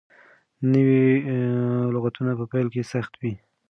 نوي 0.71 1.07
لغتونه 1.95 2.31
په 2.39 2.45
پيل 2.51 2.67
کې 2.73 2.89
سخت 2.93 3.13
وي. 3.21 3.33